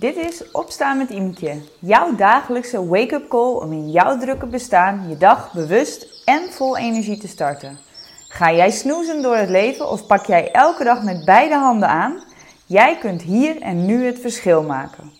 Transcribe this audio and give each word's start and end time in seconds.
Dit 0.00 0.16
is 0.16 0.50
Opstaan 0.50 0.98
met 0.98 1.10
Imke, 1.10 1.60
jouw 1.78 2.14
dagelijkse 2.14 2.86
wake-up 2.86 3.28
call 3.28 3.52
om 3.54 3.72
in 3.72 3.90
jouw 3.90 4.18
drukke 4.18 4.46
bestaan 4.46 5.08
je 5.08 5.16
dag 5.16 5.52
bewust 5.52 6.22
en 6.24 6.52
vol 6.52 6.76
energie 6.76 7.18
te 7.18 7.28
starten. 7.28 7.78
Ga 8.28 8.52
jij 8.52 8.70
snoezen 8.70 9.22
door 9.22 9.36
het 9.36 9.48
leven 9.48 9.90
of 9.90 10.06
pak 10.06 10.26
jij 10.26 10.50
elke 10.52 10.84
dag 10.84 11.02
met 11.02 11.24
beide 11.24 11.54
handen 11.54 11.88
aan? 11.88 12.22
Jij 12.66 12.98
kunt 12.98 13.22
hier 13.22 13.60
en 13.60 13.86
nu 13.86 14.04
het 14.04 14.20
verschil 14.20 14.62
maken. 14.62 15.12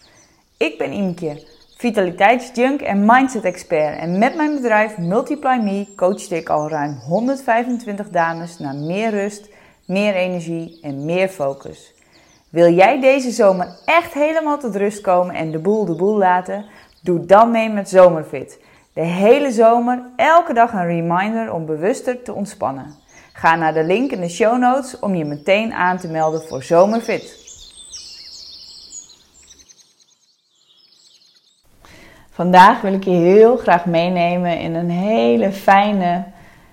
Ik 0.56 0.78
ben 0.78 0.92
Imke, 0.92 1.46
vitaliteitsjunk 1.76 2.80
en 2.80 3.04
mindset 3.04 3.44
expert 3.44 3.98
en 3.98 4.18
met 4.18 4.34
mijn 4.36 4.54
bedrijf 4.54 4.98
Multiply 4.98 5.56
Me 5.62 5.86
coach 5.96 6.30
ik 6.30 6.48
al 6.48 6.68
ruim 6.68 6.94
125 6.94 8.08
dames 8.08 8.58
naar 8.58 8.74
meer 8.74 9.10
rust, 9.10 9.48
meer 9.84 10.14
energie 10.14 10.78
en 10.82 11.04
meer 11.04 11.28
focus. 11.28 11.98
Wil 12.50 12.72
jij 12.72 13.00
deze 13.00 13.30
zomer 13.30 13.68
echt 13.84 14.12
helemaal 14.12 14.58
tot 14.58 14.76
rust 14.76 15.00
komen 15.00 15.34
en 15.34 15.50
de 15.50 15.58
boel 15.58 15.84
de 15.84 15.94
boel 15.94 16.16
laten? 16.16 16.64
Doe 17.02 17.26
dan 17.26 17.50
mee 17.50 17.68
met 17.68 17.88
Zomerfit. 17.88 18.58
De 18.92 19.00
hele 19.00 19.52
zomer, 19.52 20.02
elke 20.16 20.54
dag 20.54 20.72
een 20.72 20.86
reminder 20.86 21.52
om 21.52 21.66
bewuster 21.66 22.22
te 22.22 22.32
ontspannen. 22.32 22.94
Ga 23.32 23.56
naar 23.56 23.74
de 23.74 23.84
link 23.84 24.10
in 24.10 24.20
de 24.20 24.28
show 24.28 24.58
notes 24.58 24.98
om 24.98 25.14
je 25.14 25.24
meteen 25.24 25.72
aan 25.72 25.98
te 25.98 26.08
melden 26.08 26.42
voor 26.42 26.62
Zomerfit. 26.62 27.38
Vandaag 32.30 32.80
wil 32.80 32.92
ik 32.92 33.04
je 33.04 33.10
heel 33.10 33.56
graag 33.56 33.86
meenemen 33.86 34.58
in 34.58 34.74
een 34.74 34.90
hele 34.90 35.52
fijne, 35.52 36.24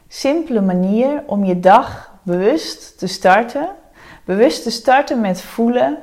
simpele 0.08 0.62
manier 0.62 1.24
om 1.26 1.44
je 1.44 1.60
dag 1.60 2.12
bewust 2.24 3.00
te 3.00 3.08
starten 3.08 3.70
Bewust 4.28 4.64
te 4.64 4.72
starten 4.72 5.22
met 5.22 5.42
voelen 5.42 5.98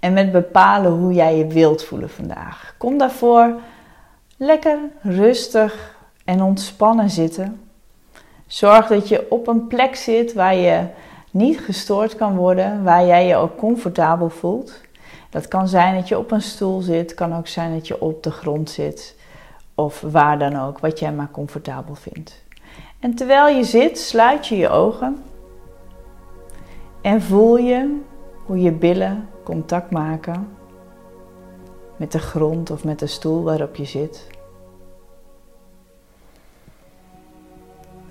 en 0.00 0.12
met 0.12 0.32
bepalen 0.32 0.92
hoe 0.92 1.12
jij 1.12 1.36
je 1.36 1.46
wilt 1.46 1.84
voelen 1.84 2.10
vandaag. 2.10 2.74
Kom 2.78 2.98
daarvoor 2.98 3.54
lekker 4.36 4.78
rustig 5.02 5.96
en 6.24 6.42
ontspannen 6.42 7.10
zitten. 7.10 7.60
Zorg 8.46 8.86
dat 8.86 9.08
je 9.08 9.30
op 9.30 9.46
een 9.46 9.66
plek 9.66 9.96
zit 9.96 10.32
waar 10.32 10.54
je 10.54 10.86
niet 11.30 11.60
gestoord 11.60 12.16
kan 12.16 12.36
worden, 12.36 12.82
waar 12.82 13.06
jij 13.06 13.26
je 13.26 13.36
ook 13.36 13.56
comfortabel 13.56 14.28
voelt. 14.28 14.80
Dat 15.30 15.48
kan 15.48 15.68
zijn 15.68 15.94
dat 15.94 16.08
je 16.08 16.18
op 16.18 16.30
een 16.30 16.42
stoel 16.42 16.80
zit, 16.80 17.14
kan 17.14 17.36
ook 17.36 17.46
zijn 17.46 17.74
dat 17.74 17.86
je 17.86 18.00
op 18.00 18.22
de 18.22 18.30
grond 18.30 18.70
zit 18.70 19.16
of 19.74 20.00
waar 20.00 20.38
dan 20.38 20.60
ook, 20.60 20.78
wat 20.78 20.98
jij 20.98 21.12
maar 21.12 21.30
comfortabel 21.30 21.94
vindt. 21.94 22.42
En 23.00 23.14
terwijl 23.14 23.56
je 23.56 23.64
zit, 23.64 23.98
sluit 23.98 24.46
je 24.46 24.56
je 24.56 24.68
ogen 24.68 25.22
en 27.00 27.22
voel 27.22 27.56
je 27.56 28.00
hoe 28.46 28.60
je 28.60 28.72
billen 28.72 29.28
contact 29.44 29.90
maken 29.90 30.48
met 31.96 32.12
de 32.12 32.18
grond 32.18 32.70
of 32.70 32.84
met 32.84 32.98
de 32.98 33.06
stoel 33.06 33.42
waarop 33.42 33.76
je 33.76 33.84
zit. 33.84 34.26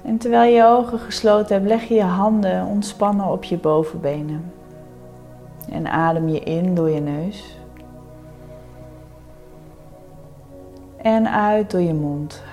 En 0.03 0.17
terwijl 0.17 0.53
je 0.53 0.65
ogen 0.65 0.99
gesloten 0.99 1.55
hebt, 1.55 1.67
leg 1.67 1.83
je 1.83 1.95
je 1.95 2.03
handen 2.03 2.65
ontspannen 2.65 3.25
op 3.25 3.43
je 3.43 3.57
bovenbenen. 3.57 4.51
En 5.69 5.87
adem 5.87 6.27
je 6.27 6.39
in 6.39 6.75
door 6.75 6.89
je 6.89 6.99
neus. 6.99 7.57
En 10.97 11.31
uit 11.31 11.71
door 11.71 11.81
je 11.81 11.93
mond. 11.93 12.43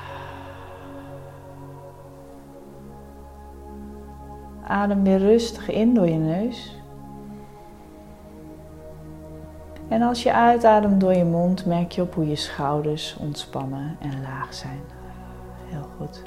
Adem 4.67 5.03
weer 5.03 5.19
rustig 5.19 5.71
in 5.71 5.95
door 5.95 6.09
je 6.09 6.19
neus. 6.19 6.83
En 9.89 10.03
als 10.03 10.23
je 10.23 10.33
uitademt 10.33 11.01
door 11.01 11.15
je 11.15 11.25
mond, 11.25 11.67
merk 11.67 11.93
je 11.93 12.03
op 12.03 12.15
hoe 12.15 12.29
je 12.29 12.37
schouders 12.37 13.17
ontspannen 13.21 13.97
en 14.01 14.23
laag 14.23 14.55
zijn. 14.55 14.81
Heel 15.65 15.87
goed. 15.99 16.23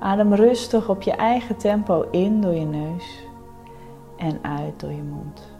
Adem 0.00 0.34
rustig 0.34 0.88
op 0.88 1.02
je 1.02 1.12
eigen 1.12 1.56
tempo 1.56 2.08
in 2.10 2.40
door 2.40 2.54
je 2.54 2.66
neus 2.66 3.26
en 4.16 4.38
uit 4.42 4.80
door 4.80 4.90
je 4.90 5.02
mond. 5.02 5.52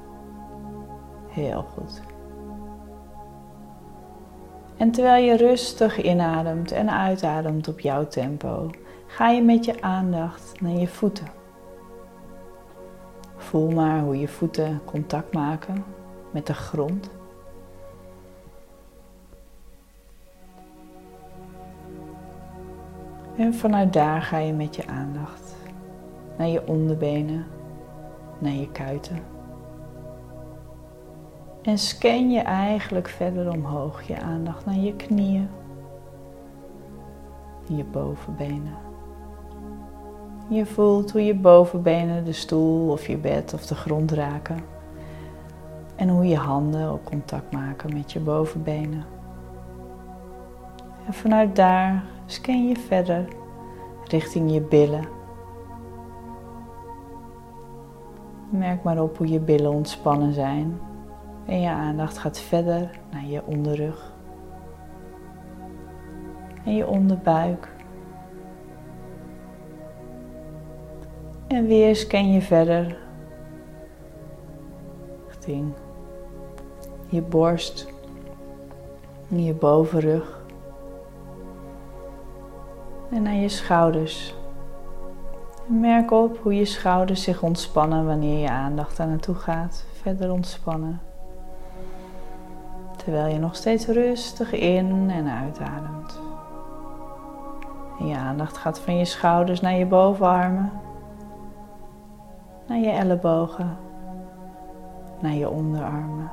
Heel 1.28 1.62
goed. 1.62 2.02
En 4.76 4.90
terwijl 4.90 5.24
je 5.24 5.36
rustig 5.36 6.02
inademt 6.02 6.72
en 6.72 6.90
uitademt 6.90 7.68
op 7.68 7.80
jouw 7.80 8.06
tempo, 8.06 8.70
ga 9.14 9.28
je 9.28 9.42
met 9.42 9.64
je 9.64 9.82
aandacht 9.82 10.60
naar 10.60 10.72
je 10.72 10.88
voeten. 10.88 11.26
Voel 13.36 13.70
maar 13.70 14.00
hoe 14.00 14.18
je 14.18 14.28
voeten 14.28 14.80
contact 14.84 15.32
maken 15.32 15.84
met 16.30 16.46
de 16.46 16.54
grond. 16.54 17.10
En 23.36 23.54
vanuit 23.54 23.92
daar 23.92 24.22
ga 24.22 24.38
je 24.38 24.52
met 24.52 24.76
je 24.76 24.86
aandacht 24.86 25.56
naar 26.38 26.48
je 26.48 26.66
onderbenen, 26.66 27.46
naar 28.38 28.52
je 28.52 28.70
kuiten. 28.72 29.18
En 31.62 31.78
scan 31.78 32.30
je 32.30 32.40
eigenlijk 32.40 33.08
verder 33.08 33.50
omhoog 33.50 34.02
je 34.02 34.20
aandacht 34.20 34.66
naar 34.66 34.78
je 34.78 34.96
knieën, 34.96 35.48
je 37.68 37.84
bovenbenen. 37.84 38.83
Je 40.48 40.66
voelt 40.66 41.12
hoe 41.12 41.24
je 41.24 41.34
bovenbenen 41.34 42.24
de 42.24 42.32
stoel 42.32 42.90
of 42.90 43.06
je 43.06 43.16
bed 43.16 43.54
of 43.54 43.66
de 43.66 43.74
grond 43.74 44.12
raken. 44.12 44.58
En 45.96 46.08
hoe 46.08 46.28
je 46.28 46.36
handen 46.36 46.88
ook 46.88 47.04
contact 47.04 47.52
maken 47.52 47.94
met 47.94 48.12
je 48.12 48.20
bovenbenen. 48.20 49.04
En 51.06 51.12
vanuit 51.12 51.56
daar 51.56 52.04
scan 52.26 52.68
je 52.68 52.76
verder 52.76 53.24
richting 54.04 54.52
je 54.52 54.60
billen. 54.60 55.04
Merk 58.50 58.82
maar 58.82 59.02
op 59.02 59.16
hoe 59.16 59.28
je 59.28 59.40
billen 59.40 59.72
ontspannen 59.72 60.32
zijn. 60.32 60.78
En 61.46 61.60
je 61.60 61.68
aandacht 61.68 62.18
gaat 62.18 62.38
verder 62.38 62.90
naar 63.10 63.26
je 63.26 63.44
onderrug. 63.44 64.12
En 66.64 66.74
je 66.74 66.86
onderbuik. 66.86 67.73
En 71.54 71.66
weer 71.66 71.96
scan 71.96 72.32
je 72.32 72.40
verder 72.40 72.96
richting 75.26 75.72
je 77.08 77.22
borst, 77.22 77.86
je 79.28 79.52
bovenrug 79.52 80.42
en 83.10 83.22
naar 83.22 83.34
je 83.34 83.48
schouders. 83.48 84.34
En 85.68 85.80
merk 85.80 86.10
op 86.10 86.38
hoe 86.42 86.54
je 86.54 86.64
schouders 86.64 87.22
zich 87.22 87.42
ontspannen 87.42 88.06
wanneer 88.06 88.38
je 88.38 88.50
aandacht 88.50 88.96
daar 88.96 89.08
naartoe 89.08 89.34
gaat. 89.34 89.84
Verder 89.92 90.32
ontspannen. 90.32 91.00
Terwijl 92.96 93.32
je 93.32 93.38
nog 93.38 93.56
steeds 93.56 93.86
rustig 93.86 94.52
in 94.52 95.10
en 95.10 95.28
uitademt. 95.28 96.20
En 97.98 98.06
je 98.06 98.16
aandacht 98.16 98.56
gaat 98.56 98.80
van 98.80 98.96
je 98.96 99.04
schouders 99.04 99.60
naar 99.60 99.74
je 99.74 99.86
bovenarmen 99.86 100.72
naar 102.66 102.78
je 102.78 102.90
ellebogen, 102.90 103.76
naar 105.20 105.34
je 105.34 105.50
onderarmen 105.50 106.30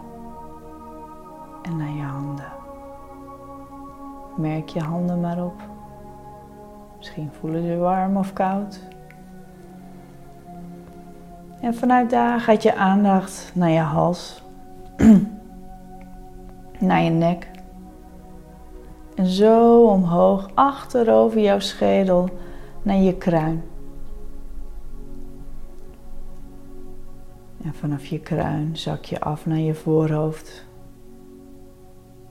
en 1.61 1.77
naar 1.77 1.91
je 1.91 2.03
handen. 2.03 2.51
Merk 4.37 4.69
je 4.69 4.79
handen 4.79 5.19
maar 5.19 5.43
op. 5.43 5.61
Misschien 6.97 7.29
voelen 7.39 7.63
ze 7.63 7.77
warm 7.77 8.17
of 8.17 8.33
koud. 8.33 8.79
En 11.61 11.75
vanuit 11.75 12.09
daar 12.09 12.39
gaat 12.39 12.63
je 12.63 12.75
aandacht 12.75 13.51
naar 13.53 13.69
je 13.69 13.79
hals, 13.79 14.43
naar 16.79 17.01
je 17.01 17.09
nek. 17.09 17.49
En 19.15 19.25
zo 19.25 19.85
omhoog, 19.85 20.49
achterover 20.53 21.39
jouw 21.39 21.59
schedel, 21.59 22.29
naar 22.81 22.95
je 22.95 23.17
kruin. 23.17 23.70
En 27.63 27.73
vanaf 27.73 28.05
je 28.05 28.19
kruin 28.19 28.77
zak 28.77 29.03
je 29.05 29.19
af 29.19 29.45
naar 29.45 29.57
je 29.57 29.73
voorhoofd, 29.73 30.65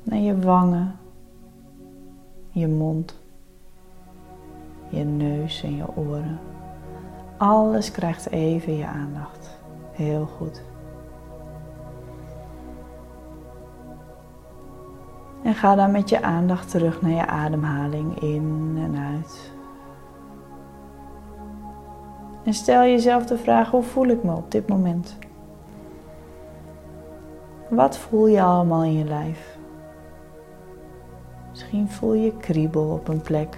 naar 0.02 0.18
je 0.18 0.38
wangen, 0.38 0.98
je 2.48 2.68
mond, 2.68 3.18
je 4.88 5.04
neus 5.04 5.62
en 5.62 5.76
je 5.76 5.96
oren. 5.96 6.38
Alles 7.36 7.90
krijgt 7.90 8.30
even 8.30 8.76
je 8.76 8.86
aandacht. 8.86 9.58
Heel 9.92 10.26
goed. 10.26 10.62
En 15.42 15.54
ga 15.54 15.74
dan 15.74 15.90
met 15.90 16.08
je 16.08 16.22
aandacht 16.22 16.70
terug 16.70 17.02
naar 17.02 17.10
je 17.10 17.26
ademhaling 17.26 18.20
in 18.20 18.74
en 18.78 18.96
uit. 18.98 19.52
En 22.50 22.56
stel 22.56 22.82
jezelf 22.82 23.26
de 23.26 23.38
vraag: 23.38 23.70
hoe 23.70 23.82
voel 23.82 24.06
ik 24.06 24.22
me 24.22 24.34
op 24.34 24.50
dit 24.50 24.68
moment? 24.68 25.16
Wat 27.68 27.98
voel 27.98 28.26
je 28.26 28.42
allemaal 28.42 28.84
in 28.84 28.98
je 28.98 29.04
lijf? 29.04 29.58
Misschien 31.50 31.88
voel 31.88 32.14
je 32.14 32.36
kriebel 32.36 32.88
op 32.88 33.08
een 33.08 33.20
plek, 33.20 33.56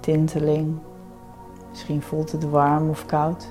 tinteling. 0.00 0.78
Misschien 1.68 2.02
voelt 2.02 2.32
het 2.32 2.50
warm 2.50 2.88
of 2.88 3.06
koud. 3.06 3.48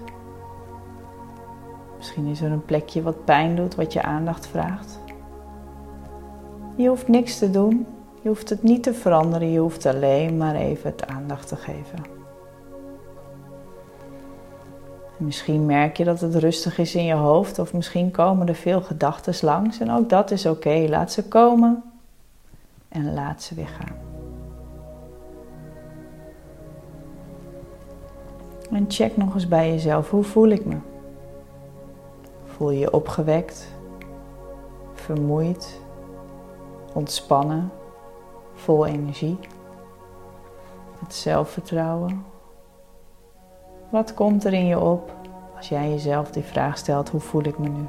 Misschien 1.98 2.26
is 2.26 2.42
er 2.42 2.52
een 2.52 2.66
plekje 2.66 3.02
wat 3.02 3.26
pijn 3.26 3.56
doet, 3.56 3.76
wat 3.76 3.94
je 3.94 4.02
aandacht 4.02 4.48
vraagt. 4.48 5.00
Je 6.76 6.88
hoeft 6.88 7.08
niks 7.08 7.38
te 7.38 7.52
doen, 7.52 7.86
je 8.22 8.28
hoeft 8.28 8.50
het 8.50 8.64
niet 8.64 8.84
te 8.84 8.94
veranderen, 8.94 9.52
je 9.52 9.60
hoeft 9.60 9.86
alleen 9.86 10.38
maar 10.38 10.56
even 10.56 10.90
het 10.90 11.08
aandacht 11.08 11.48
te 11.48 11.56
geven. 11.56 12.17
Misschien 15.18 15.66
merk 15.66 15.98
je 15.98 16.04
dat 16.04 16.22
het 16.22 16.36
rustig 16.36 16.78
is 16.78 16.96
in 16.96 17.04
je 17.04 17.14
hoofd 17.14 17.60
of 17.60 17.74
misschien 17.74 18.12
komen 18.12 18.48
er 18.48 18.56
veel 18.56 18.82
gedachten 18.82 19.34
langs 19.42 19.80
en 19.80 19.92
ook 19.92 20.10
dat 20.10 20.32
is 20.32 20.46
oké. 20.46 20.86
Laat 20.90 21.12
ze 21.12 21.24
komen 21.24 21.84
en 22.90 23.14
laat 23.14 23.44
ze 23.44 23.56
weer 23.56 23.68
gaan. 23.68 23.96
En 28.72 28.86
check 28.88 29.18
nog 29.18 29.34
eens 29.34 29.48
bij 29.48 29.70
jezelf, 29.70 30.10
hoe 30.10 30.24
voel 30.24 30.48
ik 30.48 30.66
me? 30.66 30.78
Voel 32.46 32.72
je 32.72 32.80
je 32.80 32.94
opgewekt, 32.94 33.68
vermoeid, 34.94 35.80
ontspannen, 36.94 37.72
vol 38.54 38.86
energie, 38.86 39.40
met 41.00 41.14
zelfvertrouwen? 41.14 42.26
Wat 43.90 44.14
komt 44.14 44.46
er 44.46 44.54
in 44.54 44.66
je 44.66 44.80
op 44.80 45.16
als 45.56 45.70
jij 45.70 45.90
jezelf 45.90 46.32
die 46.32 46.44
vraag 46.44 46.78
stelt: 46.78 47.10
hoe 47.10 47.20
voel 47.20 47.44
ik 47.44 47.58
me 47.58 47.68
nu? 47.68 47.86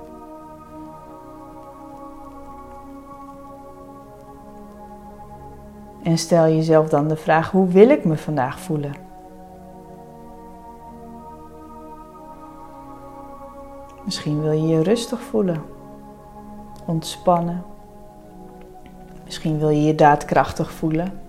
En 6.02 6.18
stel 6.18 6.44
jezelf 6.44 6.88
dan 6.88 7.08
de 7.08 7.16
vraag: 7.16 7.50
hoe 7.50 7.68
wil 7.68 7.88
ik 7.88 8.04
me 8.04 8.16
vandaag 8.16 8.60
voelen? 8.60 8.92
Misschien 14.04 14.40
wil 14.40 14.52
je 14.52 14.66
je 14.66 14.82
rustig 14.82 15.20
voelen, 15.20 15.62
ontspannen. 16.86 17.62
Misschien 19.24 19.58
wil 19.58 19.68
je 19.68 19.82
je 19.82 19.94
daadkrachtig 19.94 20.70
voelen, 20.70 21.20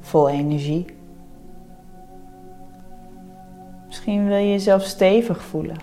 vol 0.00 0.28
energie. 0.28 0.95
Misschien 4.06 4.28
wil 4.28 4.36
je 4.36 4.50
jezelf 4.50 4.82
stevig 4.82 5.42
voelen, 5.42 5.76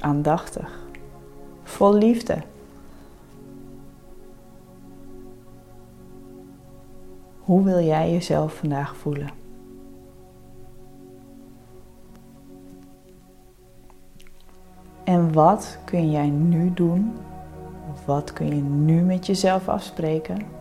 aandachtig, 0.00 0.86
vol 1.62 1.94
liefde. 1.94 2.42
Hoe 7.38 7.64
wil 7.64 7.80
jij 7.80 8.12
jezelf 8.12 8.54
vandaag 8.54 8.96
voelen? 8.96 9.30
En 15.04 15.32
wat 15.32 15.78
kun 15.84 16.10
jij 16.10 16.28
nu 16.28 16.74
doen? 16.74 17.16
Of 17.92 18.06
wat 18.06 18.32
kun 18.32 18.46
je 18.46 18.62
nu 18.62 19.00
met 19.00 19.26
jezelf 19.26 19.68
afspreken? 19.68 20.57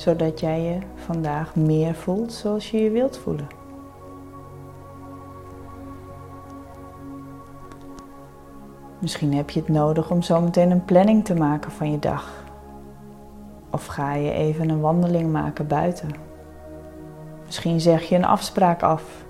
Zodat 0.00 0.40
jij 0.40 0.60
je 0.62 0.78
vandaag 0.94 1.56
meer 1.56 1.94
voelt 1.94 2.32
zoals 2.32 2.70
je 2.70 2.82
je 2.82 2.90
wilt 2.90 3.18
voelen. 3.18 3.46
Misschien 8.98 9.34
heb 9.34 9.50
je 9.50 9.60
het 9.60 9.68
nodig 9.68 10.10
om 10.10 10.22
zometeen 10.22 10.70
een 10.70 10.84
planning 10.84 11.24
te 11.24 11.34
maken 11.34 11.70
van 11.70 11.90
je 11.90 11.98
dag. 11.98 12.44
Of 13.70 13.86
ga 13.86 14.14
je 14.14 14.32
even 14.32 14.68
een 14.68 14.80
wandeling 14.80 15.32
maken 15.32 15.66
buiten. 15.66 16.10
Misschien 17.46 17.80
zeg 17.80 18.02
je 18.02 18.16
een 18.16 18.24
afspraak 18.24 18.82
af 18.82 19.24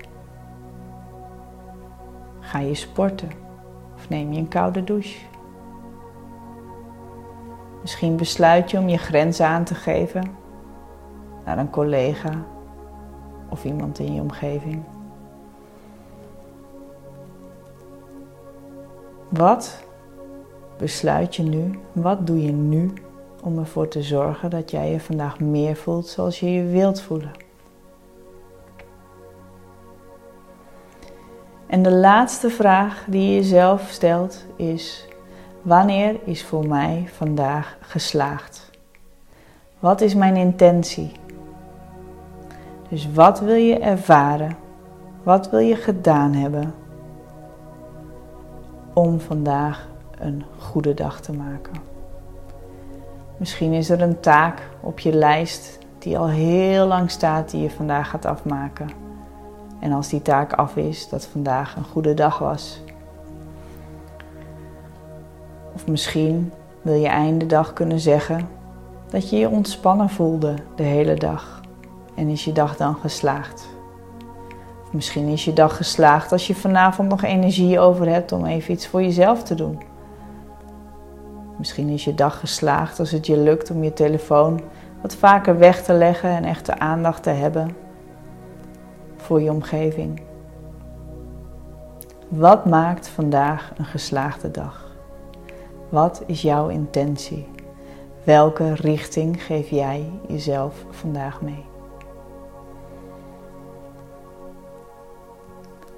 Ga 2.39 2.59
je 2.59 2.75
sporten 2.75 3.29
of 3.95 4.09
neem 4.09 4.33
je 4.33 4.39
een 4.39 4.47
koude 4.47 4.83
douche? 4.83 5.19
Misschien 7.81 8.15
besluit 8.15 8.71
je 8.71 8.77
om 8.77 8.89
je 8.89 8.97
grenzen 8.97 9.45
aan 9.45 9.63
te 9.63 9.75
geven 9.75 10.39
naar 11.45 11.57
een 11.57 11.69
collega 11.69 12.45
of 13.49 13.65
iemand 13.65 13.99
in 13.99 14.13
je 14.13 14.21
omgeving. 14.21 14.83
Wat 19.29 19.83
besluit 20.77 21.35
je 21.35 21.43
nu? 21.43 21.79
Wat 21.91 22.27
doe 22.27 22.41
je 22.43 22.51
nu 22.51 22.93
om 23.43 23.59
ervoor 23.59 23.87
te 23.87 24.01
zorgen 24.01 24.49
dat 24.49 24.71
jij 24.71 24.91
je 24.91 24.99
vandaag 24.99 25.39
meer 25.39 25.75
voelt 25.75 26.07
zoals 26.07 26.39
je 26.39 26.51
je 26.51 26.63
wilt 26.63 27.01
voelen? 27.01 27.31
En 31.67 31.83
de 31.83 31.91
laatste 31.91 32.49
vraag 32.49 33.05
die 33.07 33.29
je 33.29 33.35
jezelf 33.35 33.89
stelt 33.89 34.45
is: 34.55 35.07
wanneer 35.61 36.19
is 36.23 36.43
voor 36.43 36.67
mij 36.67 37.09
vandaag 37.13 37.77
geslaagd? 37.79 38.69
Wat 39.79 40.01
is 40.01 40.15
mijn 40.15 40.35
intentie? 40.35 41.11
Dus 42.91 43.11
wat 43.13 43.39
wil 43.39 43.55
je 43.55 43.79
ervaren? 43.79 44.57
Wat 45.23 45.49
wil 45.49 45.59
je 45.59 45.75
gedaan 45.75 46.33
hebben 46.33 46.73
om 48.93 49.19
vandaag 49.19 49.87
een 50.19 50.43
goede 50.57 50.93
dag 50.93 51.21
te 51.21 51.33
maken? 51.33 51.73
Misschien 53.37 53.73
is 53.73 53.89
er 53.89 54.01
een 54.01 54.19
taak 54.19 54.69
op 54.81 54.99
je 54.99 55.13
lijst 55.13 55.77
die 55.99 56.17
al 56.17 56.27
heel 56.27 56.87
lang 56.87 57.11
staat 57.11 57.51
die 57.51 57.61
je 57.61 57.69
vandaag 57.69 58.09
gaat 58.09 58.25
afmaken. 58.25 58.89
En 59.79 59.91
als 59.91 60.09
die 60.09 60.21
taak 60.21 60.53
af 60.53 60.75
is, 60.75 61.09
dat 61.09 61.25
vandaag 61.25 61.75
een 61.75 61.83
goede 61.83 62.13
dag 62.13 62.39
was. 62.39 62.81
Of 65.73 65.87
misschien 65.87 66.51
wil 66.81 66.95
je 66.95 67.07
einde 67.07 67.45
dag 67.45 67.73
kunnen 67.73 67.99
zeggen 67.99 68.47
dat 69.09 69.29
je 69.29 69.37
je 69.37 69.49
ontspannen 69.49 70.09
voelde 70.09 70.55
de 70.75 70.83
hele 70.83 71.15
dag. 71.15 71.60
En 72.15 72.27
is 72.27 72.45
je 72.45 72.51
dag 72.51 72.77
dan 72.77 72.95
geslaagd? 72.95 73.67
Misschien 74.91 75.27
is 75.27 75.45
je 75.45 75.53
dag 75.53 75.77
geslaagd 75.77 76.31
als 76.31 76.47
je 76.47 76.55
vanavond 76.55 77.09
nog 77.09 77.23
energie 77.23 77.79
over 77.79 78.09
hebt 78.09 78.31
om 78.31 78.45
even 78.45 78.73
iets 78.73 78.87
voor 78.87 79.01
jezelf 79.01 79.43
te 79.43 79.55
doen. 79.55 79.81
Misschien 81.57 81.89
is 81.89 82.03
je 82.03 82.13
dag 82.13 82.39
geslaagd 82.39 82.99
als 82.99 83.11
het 83.11 83.25
je 83.25 83.37
lukt 83.37 83.71
om 83.71 83.83
je 83.83 83.93
telefoon 83.93 84.61
wat 85.01 85.15
vaker 85.15 85.57
weg 85.57 85.83
te 85.83 85.93
leggen 85.93 86.29
en 86.29 86.43
echte 86.43 86.79
aandacht 86.79 87.23
te 87.23 87.29
hebben 87.29 87.75
voor 89.17 89.41
je 89.41 89.51
omgeving. 89.51 90.21
Wat 92.27 92.65
maakt 92.65 93.07
vandaag 93.07 93.71
een 93.77 93.85
geslaagde 93.85 94.51
dag? 94.51 94.91
Wat 95.89 96.23
is 96.25 96.41
jouw 96.41 96.67
intentie? 96.67 97.47
Welke 98.23 98.73
richting 98.73 99.43
geef 99.43 99.69
jij 99.69 100.11
jezelf 100.27 100.85
vandaag 100.89 101.41
mee? 101.41 101.70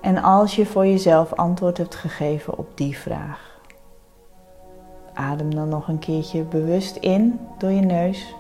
En 0.04 0.24
als 0.24 0.56
je 0.56 0.66
voor 0.66 0.86
jezelf 0.86 1.34
antwoord 1.34 1.78
hebt 1.78 1.96
gegeven 1.96 2.58
op 2.58 2.78
die 2.78 2.98
vraag, 2.98 3.60
adem 5.14 5.56
dan 5.56 5.70
nog 5.70 5.88
een 5.88 6.00
keertje 6.00 6.42
bewust 6.42 6.96
in 6.96 7.40
door 7.58 7.72
je 7.72 7.82
neus 7.82 8.36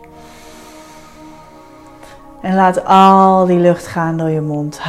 en 2.43 2.55
laat 2.55 2.85
al 2.85 3.45
die 3.45 3.59
lucht 3.59 3.87
gaan 3.87 4.17
door 4.17 4.29
je 4.29 4.41
mond. 4.41 4.81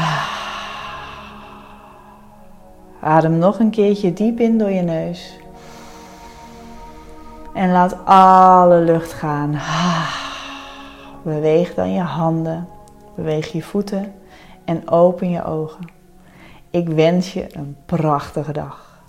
Adem 3.00 3.38
nog 3.38 3.58
een 3.58 3.70
keertje 3.70 4.12
diep 4.12 4.40
in 4.40 4.58
door 4.58 4.70
je 4.70 4.80
neus. 4.80 5.38
En 7.52 7.72
laat 7.72 8.04
alle 8.04 8.78
lucht 8.78 9.12
gaan. 9.12 9.60
Beweeg 11.22 11.74
dan 11.74 11.92
je 11.92 12.00
handen. 12.00 12.68
Beweeg 13.14 13.52
je 13.52 13.62
voeten. 13.62 14.14
En 14.64 14.90
open 14.90 15.30
je 15.30 15.44
ogen. 15.44 15.93
Ik 16.74 16.88
wens 16.88 17.32
je 17.32 17.46
een 17.52 17.76
prachtige 17.86 18.52
dag. 18.52 19.02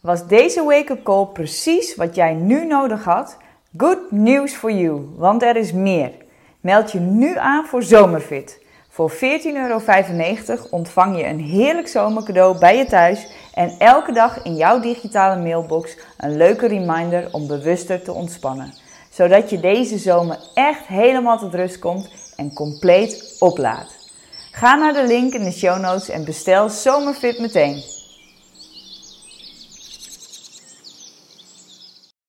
Was 0.00 0.26
deze 0.26 0.64
wake-up 0.64 1.02
call 1.02 1.26
precies 1.26 1.94
wat 1.94 2.14
jij 2.14 2.34
nu 2.34 2.66
nodig 2.66 3.04
had? 3.04 3.36
Good 3.76 4.10
news 4.10 4.52
for 4.52 4.72
you, 4.72 5.08
want 5.16 5.42
er 5.42 5.56
is 5.56 5.72
meer. 5.72 6.10
Meld 6.60 6.92
je 6.92 7.00
nu 7.00 7.38
aan 7.38 7.66
voor 7.66 7.82
Zomerfit. 7.82 8.64
Voor 8.88 9.12
14,95 9.12 9.18
euro 9.54 9.80
ontvang 10.70 11.16
je 11.16 11.26
een 11.26 11.40
heerlijk 11.40 11.88
zomercadeau 11.88 12.58
bij 12.58 12.76
je 12.76 12.84
thuis 12.84 13.26
en 13.54 13.74
elke 13.78 14.12
dag 14.12 14.42
in 14.42 14.54
jouw 14.54 14.80
digitale 14.80 15.42
mailbox 15.42 15.96
een 16.18 16.36
leuke 16.36 16.66
reminder 16.66 17.28
om 17.30 17.46
bewuster 17.46 18.02
te 18.02 18.12
ontspannen. 18.12 18.74
Zodat 19.10 19.50
je 19.50 19.60
deze 19.60 19.98
zomer 19.98 20.38
echt 20.54 20.86
helemaal 20.86 21.38
tot 21.38 21.54
rust 21.54 21.78
komt 21.78 22.10
en 22.36 22.52
compleet 22.52 23.36
oplaadt. 23.38 24.01
Ga 24.54 24.74
naar 24.74 24.92
de 24.92 25.06
link 25.06 25.32
in 25.32 25.44
de 25.44 25.52
show 25.52 25.80
notes 25.80 26.08
en 26.08 26.24
bestel 26.24 26.68
Zomerfit 26.68 27.38
meteen. 27.38 28.01